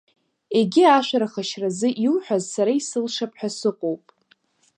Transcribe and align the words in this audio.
Егьи 0.59 0.83
ашәарах 0.97 1.33
ашьразы 1.41 1.89
иуҳәаз, 2.05 2.43
сара 2.53 2.71
исылшап 2.79 3.31
ҳәа 3.39 3.49
сыҟоуп. 3.57 4.03